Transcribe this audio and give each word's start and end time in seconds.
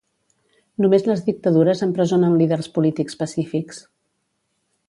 Només 0.85 1.05
les 1.09 1.21
dictadures 1.27 1.85
empresonen 1.87 2.39
líders 2.41 2.71
polítics 2.79 3.23
pacífics. 3.23 3.85